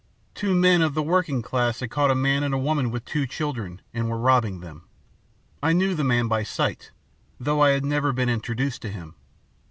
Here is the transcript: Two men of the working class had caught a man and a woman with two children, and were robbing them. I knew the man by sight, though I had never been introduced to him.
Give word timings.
Two 0.33 0.55
men 0.55 0.81
of 0.81 0.95
the 0.95 1.03
working 1.03 1.43
class 1.43 1.79
had 1.79 1.91
caught 1.91 2.09
a 2.09 2.15
man 2.15 2.41
and 2.41 2.55
a 2.55 2.57
woman 2.57 2.89
with 2.89 3.05
two 3.05 3.27
children, 3.27 3.81
and 3.93 4.09
were 4.09 4.17
robbing 4.17 4.59
them. 4.59 4.85
I 5.61 5.73
knew 5.73 5.93
the 5.93 6.03
man 6.03 6.27
by 6.27 6.41
sight, 6.41 6.89
though 7.39 7.61
I 7.61 7.69
had 7.69 7.85
never 7.85 8.11
been 8.11 8.27
introduced 8.27 8.81
to 8.81 8.89
him. 8.89 9.13